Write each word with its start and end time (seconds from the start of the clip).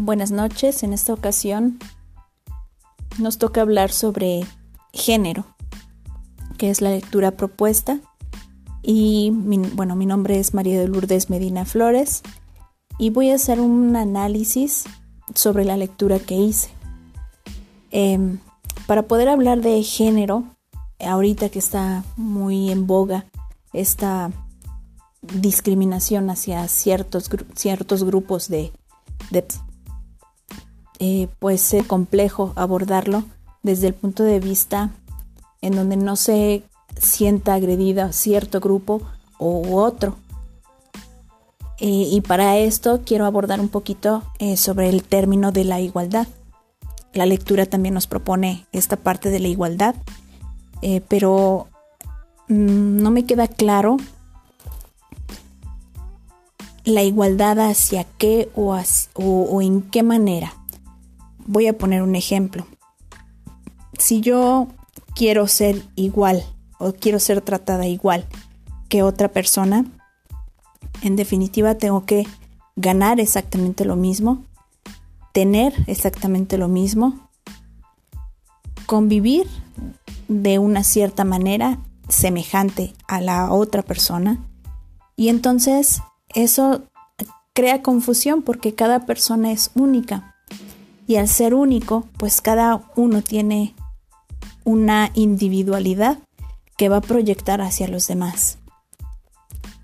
Buenas 0.00 0.30
noches, 0.30 0.84
en 0.84 0.92
esta 0.92 1.12
ocasión 1.12 1.80
nos 3.18 3.36
toca 3.38 3.62
hablar 3.62 3.90
sobre 3.90 4.46
género, 4.92 5.44
que 6.56 6.70
es 6.70 6.80
la 6.80 6.90
lectura 6.90 7.32
propuesta. 7.32 7.98
Y 8.80 9.32
bueno, 9.32 9.96
mi 9.96 10.06
nombre 10.06 10.38
es 10.38 10.54
María 10.54 10.78
de 10.78 10.86
Lourdes 10.86 11.30
Medina 11.30 11.64
Flores 11.64 12.22
y 12.96 13.10
voy 13.10 13.30
a 13.30 13.34
hacer 13.34 13.60
un 13.60 13.96
análisis 13.96 14.84
sobre 15.34 15.64
la 15.64 15.76
lectura 15.76 16.20
que 16.20 16.36
hice. 16.36 16.70
Em, 17.90 18.38
para 18.86 19.02
poder 19.02 19.28
hablar 19.28 19.62
de 19.62 19.82
género, 19.82 20.44
ahorita 21.00 21.48
que 21.48 21.58
está 21.58 22.04
muy 22.16 22.70
en 22.70 22.86
boga 22.86 23.26
esta 23.72 24.30
discriminación 25.22 26.30
hacia 26.30 26.68
ciertos, 26.68 27.28
ciertos 27.56 28.04
grupos 28.04 28.46
de, 28.48 28.72
eh, 30.98 31.28
pues 31.38 31.74
es 31.74 31.86
complejo 31.86 32.52
abordarlo 32.56 33.24
desde 33.62 33.88
el 33.88 33.94
punto 33.94 34.22
de 34.22 34.40
vista 34.40 34.90
en 35.60 35.74
donde 35.74 35.96
no 35.96 36.16
se 36.16 36.62
sienta 36.98 37.54
agredida 37.54 38.12
cierto 38.12 38.60
grupo 38.60 39.02
u 39.38 39.76
otro. 39.76 40.16
Eh, 41.80 42.08
y 42.10 42.20
para 42.22 42.56
esto 42.58 43.02
quiero 43.04 43.24
abordar 43.24 43.60
un 43.60 43.68
poquito 43.68 44.24
eh, 44.38 44.56
sobre 44.56 44.88
el 44.88 45.04
término 45.04 45.52
de 45.52 45.64
la 45.64 45.80
igualdad. 45.80 46.26
La 47.12 47.26
lectura 47.26 47.66
también 47.66 47.94
nos 47.94 48.06
propone 48.06 48.66
esta 48.72 48.96
parte 48.96 49.30
de 49.30 49.40
la 49.40 49.48
igualdad, 49.48 49.94
pero 51.08 51.68
mm, 52.48 53.02
no 53.02 53.10
me 53.10 53.24
queda 53.24 53.48
claro 53.48 53.96
la 56.88 57.02
igualdad 57.02 57.58
hacia 57.60 58.04
qué 58.04 58.50
o, 58.54 58.76
o, 59.14 59.62
en 59.62 59.82
qué 59.82 60.02
manera. 60.02 60.54
Voy 61.48 61.66
a 61.66 61.78
poner 61.78 62.02
un 62.02 62.14
ejemplo. 62.14 62.66
Si 63.98 64.20
yo 64.20 64.68
quiero 65.16 65.48
ser 65.48 65.82
igual 65.96 66.44
o 66.78 66.92
quiero 66.92 67.18
ser 67.18 67.40
tratada 67.40 67.86
igual 67.86 68.26
que 68.90 69.02
otra 69.02 69.28
persona, 69.28 69.86
en 71.00 71.16
definitiva 71.16 71.74
tengo 71.74 72.04
que 72.04 72.26
ganar 72.76 73.18
exactamente 73.18 73.86
lo 73.86 73.96
mismo, 73.96 74.44
tener 75.32 75.72
exactamente 75.86 76.58
lo 76.58 76.68
mismo, 76.68 77.30
convivir 78.84 79.48
de 80.28 80.58
una 80.58 80.84
cierta 80.84 81.24
manera 81.24 81.78
semejante 82.08 82.92
a 83.08 83.22
la 83.22 83.50
otra 83.50 83.82
persona 83.82 84.38
y 85.16 85.30
entonces 85.30 86.02
eso 86.34 86.82
crea 87.54 87.80
confusión 87.80 88.42
porque 88.42 88.74
cada 88.74 89.06
persona 89.06 89.50
es 89.50 89.70
única. 89.74 90.36
Y 91.08 91.16
al 91.16 91.26
ser 91.26 91.54
único, 91.54 92.06
pues 92.18 92.40
cada 92.40 92.84
uno 92.94 93.22
tiene 93.22 93.74
una 94.62 95.10
individualidad 95.14 96.18
que 96.76 96.90
va 96.90 96.98
a 96.98 97.00
proyectar 97.00 97.62
hacia 97.62 97.88
los 97.88 98.06
demás. 98.06 98.58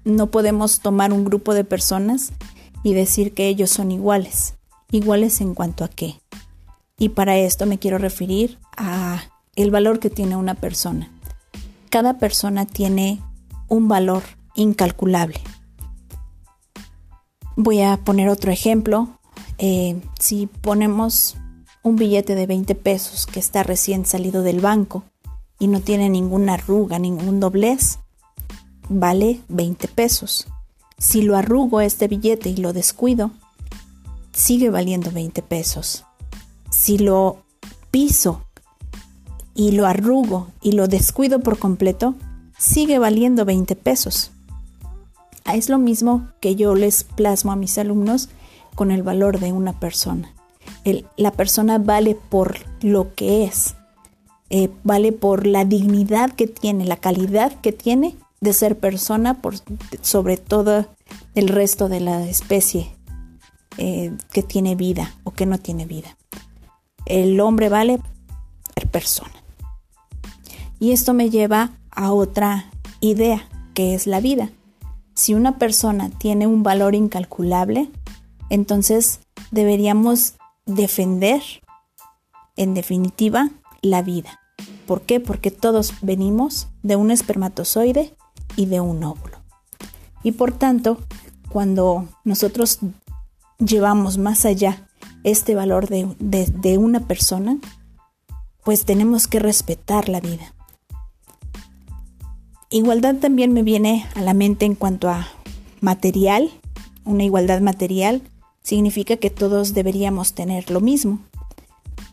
No 0.04 0.30
podemos 0.30 0.80
tomar 0.80 1.14
un 1.14 1.24
grupo 1.24 1.54
de 1.54 1.64
personas 1.64 2.32
y 2.82 2.92
decir 2.92 3.32
que 3.32 3.48
ellos 3.48 3.70
son 3.70 3.90
iguales. 3.90 4.54
Iguales 4.92 5.40
en 5.40 5.54
cuanto 5.54 5.82
a 5.82 5.88
qué. 5.88 6.20
Y 6.98 7.08
para 7.08 7.38
esto 7.38 7.64
me 7.64 7.78
quiero 7.78 7.96
referir 7.96 8.58
a 8.76 9.22
el 9.56 9.70
valor 9.70 10.00
que 10.00 10.10
tiene 10.10 10.36
una 10.36 10.54
persona. 10.54 11.10
Cada 11.88 12.18
persona 12.18 12.66
tiene 12.66 13.22
un 13.68 13.88
valor 13.88 14.22
incalculable. 14.54 15.40
Voy 17.56 17.80
a 17.80 17.96
poner 17.96 18.28
otro 18.28 18.52
ejemplo. 18.52 19.20
Eh, 19.58 20.00
si 20.18 20.46
ponemos 20.46 21.36
un 21.82 21.96
billete 21.96 22.34
de 22.34 22.46
20 22.46 22.74
pesos 22.74 23.26
que 23.26 23.38
está 23.38 23.62
recién 23.62 24.06
salido 24.06 24.42
del 24.42 24.60
banco 24.60 25.04
y 25.58 25.68
no 25.68 25.80
tiene 25.80 26.08
ninguna 26.08 26.54
arruga, 26.54 26.98
ningún 26.98 27.40
doblez, 27.40 27.98
vale 28.88 29.40
20 29.48 29.88
pesos. 29.88 30.46
Si 30.98 31.22
lo 31.22 31.36
arrugo 31.36 31.80
este 31.80 32.08
billete 32.08 32.48
y 32.48 32.56
lo 32.56 32.72
descuido, 32.72 33.30
sigue 34.32 34.70
valiendo 34.70 35.10
20 35.10 35.42
pesos. 35.42 36.04
Si 36.70 36.98
lo 36.98 37.44
piso 37.90 38.42
y 39.54 39.72
lo 39.72 39.86
arrugo 39.86 40.48
y 40.60 40.72
lo 40.72 40.88
descuido 40.88 41.40
por 41.40 41.58
completo, 41.58 42.14
sigue 42.58 42.98
valiendo 42.98 43.44
20 43.44 43.76
pesos. 43.76 44.30
Es 45.52 45.68
lo 45.68 45.78
mismo 45.78 46.28
que 46.40 46.56
yo 46.56 46.74
les 46.74 47.04
plasmo 47.04 47.52
a 47.52 47.56
mis 47.56 47.76
alumnos 47.78 48.30
con 48.74 48.90
el 48.90 49.02
valor 49.02 49.40
de 49.40 49.52
una 49.52 49.78
persona. 49.78 50.32
la 51.16 51.32
persona 51.32 51.78
vale 51.78 52.14
por 52.14 52.56
lo 52.82 53.14
que 53.14 53.44
es, 53.44 53.74
eh, 54.50 54.70
vale 54.82 55.12
por 55.12 55.46
la 55.46 55.64
dignidad 55.64 56.30
que 56.32 56.46
tiene, 56.46 56.84
la 56.84 56.96
calidad 56.96 57.52
que 57.60 57.72
tiene 57.72 58.16
de 58.40 58.52
ser 58.52 58.78
persona 58.78 59.40
por, 59.40 59.54
sobre 60.02 60.36
todo 60.36 60.86
el 61.34 61.48
resto 61.48 61.88
de 61.88 62.00
la 62.00 62.26
especie 62.28 62.94
eh, 63.78 64.12
que 64.30 64.42
tiene 64.42 64.74
vida 64.74 65.14
o 65.24 65.32
que 65.32 65.46
no 65.46 65.58
tiene 65.58 65.86
vida. 65.86 66.16
El 67.06 67.40
hombre 67.40 67.68
vale 67.68 68.00
ser 68.74 68.88
persona. 68.88 69.34
Y 70.78 70.92
esto 70.92 71.14
me 71.14 71.30
lleva 71.30 71.72
a 71.90 72.12
otra 72.12 72.70
idea, 73.00 73.48
que 73.74 73.94
es 73.94 74.06
la 74.06 74.20
vida. 74.20 74.50
Si 75.14 75.34
una 75.34 75.58
persona 75.58 76.10
tiene 76.10 76.46
un 76.46 76.62
valor 76.62 76.94
incalculable, 76.94 77.90
entonces 78.50 79.20
deberíamos 79.50 80.34
defender, 80.66 81.42
en 82.56 82.74
definitiva, 82.74 83.50
la 83.82 84.02
vida. 84.02 84.40
¿Por 84.86 85.02
qué? 85.02 85.20
Porque 85.20 85.50
todos 85.50 85.94
venimos 86.02 86.68
de 86.82 86.96
un 86.96 87.10
espermatozoide 87.10 88.14
y 88.56 88.66
de 88.66 88.80
un 88.80 89.02
óvulo. 89.02 89.38
Y 90.22 90.32
por 90.32 90.52
tanto, 90.52 90.98
cuando 91.48 92.08
nosotros 92.24 92.78
llevamos 93.58 94.18
más 94.18 94.44
allá 94.44 94.88
este 95.22 95.54
valor 95.54 95.88
de, 95.88 96.14
de 96.18 96.78
una 96.78 97.00
persona, 97.00 97.58
pues 98.62 98.84
tenemos 98.84 99.26
que 99.26 99.38
respetar 99.38 100.08
la 100.08 100.20
vida. 100.20 100.54
Igualdad 102.70 103.16
también 103.16 103.52
me 103.52 103.62
viene 103.62 104.06
a 104.14 104.22
la 104.22 104.34
mente 104.34 104.64
en 104.64 104.74
cuanto 104.74 105.08
a 105.08 105.28
material. 105.80 106.50
Una 107.04 107.24
igualdad 107.24 107.60
material 107.60 108.22
significa 108.64 109.18
que 109.18 109.30
todos 109.30 109.74
deberíamos 109.74 110.32
tener 110.32 110.70
lo 110.70 110.80
mismo. 110.80 111.20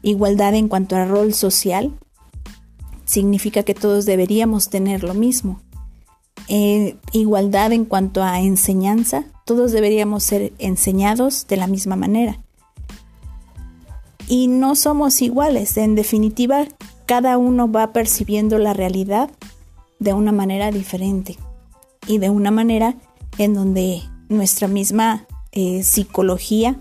Igualdad 0.03 0.53
en 0.53 0.67
cuanto 0.67 0.95
a 0.95 1.05
rol 1.05 1.33
social 1.33 1.93
significa 3.05 3.63
que 3.63 3.73
todos 3.73 4.05
deberíamos 4.05 4.69
tener 4.69 5.03
lo 5.03 5.13
mismo. 5.13 5.61
Eh, 6.47 6.97
igualdad 7.13 7.71
en 7.71 7.85
cuanto 7.85 8.21
a 8.21 8.41
enseñanza, 8.41 9.25
todos 9.45 9.71
deberíamos 9.71 10.23
ser 10.23 10.53
enseñados 10.59 11.47
de 11.47 11.57
la 11.57 11.67
misma 11.67 11.95
manera. 11.95 12.39
Y 14.27 14.47
no 14.47 14.75
somos 14.75 15.21
iguales, 15.21 15.77
en 15.77 15.95
definitiva, 15.95 16.65
cada 17.05 17.37
uno 17.37 17.71
va 17.71 17.93
percibiendo 17.93 18.57
la 18.57 18.73
realidad 18.73 19.29
de 19.99 20.13
una 20.13 20.31
manera 20.31 20.71
diferente 20.71 21.37
y 22.07 22.17
de 22.17 22.29
una 22.29 22.51
manera 22.51 22.95
en 23.37 23.53
donde 23.53 24.01
nuestra 24.29 24.67
misma 24.67 25.25
eh, 25.53 25.83
psicología 25.83 26.79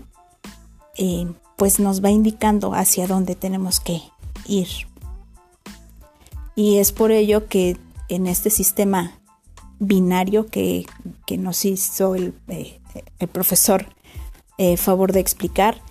eh, 0.97 1.27
pues 1.57 1.79
nos 1.79 2.03
va 2.03 2.09
indicando 2.09 2.73
hacia 2.73 3.05
dónde 3.05 3.35
tenemos 3.35 3.79
que 3.79 4.01
ir. 4.47 4.67
Y 6.55 6.77
es 6.77 6.91
por 6.91 7.11
ello 7.11 7.47
que 7.47 7.77
en 8.07 8.27
este 8.27 8.49
sistema 8.49 9.19
binario 9.79 10.47
que, 10.47 10.85
nos 11.37 11.65
hizo 11.65 12.15
el, 12.15 12.33
eh, 12.47 12.79
el 13.19 13.27
profesor 13.27 13.87
favor 14.77 15.11
de 15.11 15.19
explicar, 15.19 15.81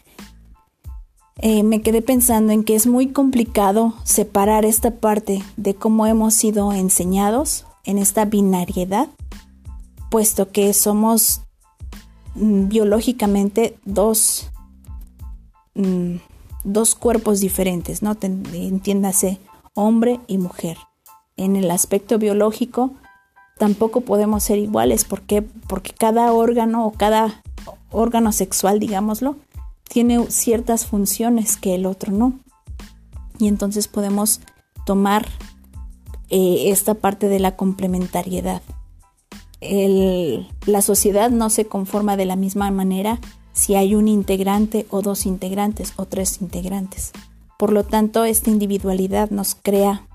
me 1.43 1.82
quedé 1.82 2.03
pensando 2.03 2.53
en 2.53 2.62
que 2.62 2.77
es 2.77 2.87
muy 2.87 3.09
complicado 3.09 3.94
separar 4.05 4.65
esta 4.65 4.93
parte 4.93 5.43
de 5.56 5.75
cómo 5.75 6.06
hemos 6.06 6.35
sido 6.35 6.73
enseñados 6.73 7.67
en 7.85 7.99
esta 7.99 8.27
binariedad, 8.27 9.09
puesto 10.09 10.53
que 10.53 10.73
somos 10.73 11.43
biológicamente 12.35 13.77
dos, 13.85 14.50
mm, 15.75 16.17
dos 16.65 16.94
cuerpos 16.94 17.41
diferentes, 17.41 18.03
¿no? 18.03 18.17
Entiéndase, 18.21 19.38
hombre 19.75 20.21
y 20.27 20.38
mujer. 20.38 20.77
En 21.37 21.56
el 21.56 21.71
aspecto 21.71 22.19
biológico 22.19 22.93
tampoco 23.59 24.03
podemos 24.03 24.43
ser 24.43 24.59
iguales, 24.59 25.05
¿por 25.05 25.23
Porque 25.69 25.93
cada 25.93 26.32
órgano 26.32 26.87
o 26.87 26.93
cada 26.93 27.43
órgano 27.91 28.32
sexual, 28.32 28.79
digámoslo, 28.79 29.37
tiene 29.88 30.31
ciertas 30.31 30.87
funciones 30.87 31.56
que 31.56 31.75
el 31.75 31.87
otro 31.87 32.12
no. 32.12 32.35
Y 33.38 33.49
entonces 33.49 33.88
podemos 33.88 34.41
tomar 34.87 35.27
eh, 36.29 36.71
esta 36.71 36.94
parte 36.94 37.29
de 37.29 37.41
la 37.41 37.56
complementariedad. 37.56 38.62
La 39.61 40.83
sociedad 40.83 41.31
no 41.31 41.51
se 41.51 41.67
conforma 41.67 42.17
de 42.17 42.25
la 42.25 42.37
misma 42.37 42.71
manera 42.71 43.21
si 43.53 43.75
hay 43.75 43.95
un 43.95 44.09
integrante 44.09 44.87
o 44.91 45.03
dos 45.03 45.27
integrantes 45.27 45.93
o 45.97 46.07
tres 46.07 46.41
integrantes. 46.41 47.12
Por 47.59 47.73
lo 47.73 47.85
tanto, 47.85 48.25
esta 48.25 48.49
individualidad 48.51 49.31
nos 49.31 49.55
crea 49.55 50.07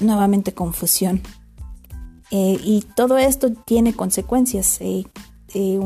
nuevamente 0.00 0.54
confusión. 0.54 1.22
Eh, 2.30 2.60
y 2.62 2.84
todo 2.94 3.18
esto 3.18 3.52
tiene 3.52 3.94
consecuencias, 3.94 4.80
eh, 4.80 5.06
eh, 5.54 5.80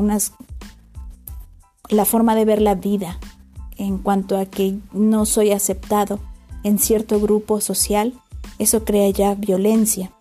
la 1.89 2.05
forma 2.05 2.35
de 2.35 2.45
ver 2.45 2.61
la 2.61 2.75
vida 2.75 3.17
en 3.77 3.97
cuanto 3.97 4.37
a 4.37 4.45
que 4.45 4.77
no 4.91 5.25
soy 5.25 5.51
aceptado 5.51 6.19
en 6.63 6.79
cierto 6.79 7.19
grupo 7.19 7.59
social, 7.61 8.13
eso 8.59 8.83
crea 8.83 9.09
ya 9.09 9.35
violencia. 9.35 10.11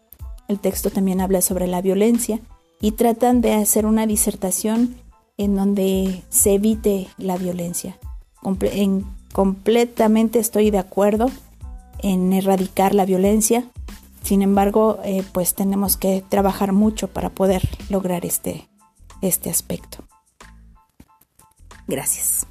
El 0.48 0.58
texto 0.58 0.90
también 0.90 1.20
habla 1.20 1.40
sobre 1.40 1.66
la 1.66 1.80
violencia 1.80 2.40
y 2.80 2.92
tratan 2.92 3.40
de 3.40 3.54
hacer 3.54 3.86
una 3.86 4.06
disertación 4.06 4.96
en 5.38 5.56
donde 5.56 6.22
se 6.28 6.54
evite 6.54 7.08
la 7.16 7.36
violencia. 7.36 7.98
en, 8.42 9.06
completamente 9.32 10.38
estoy 10.38 10.70
de 10.70 10.78
acuerdo 10.78 11.30
en 12.00 12.32
erradicar 12.32 12.94
la 12.94 13.04
violencia, 13.04 13.64
sin 14.22 14.42
embargo, 14.42 14.98
eh, 15.04 15.24
pues 15.32 15.54
tenemos 15.54 15.96
que 15.96 16.22
trabajar 16.28 16.72
mucho 16.72 17.08
para 17.08 17.30
poder 17.30 17.62
lograr 17.88 18.24
este, 18.24 18.68
este 19.20 19.50
aspecto. 19.50 20.04
Gracias. 21.86 22.46